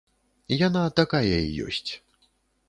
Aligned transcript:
Яна 0.67 0.81
такая 1.01 1.21
і 1.45 1.53
ёсць. 1.67 1.91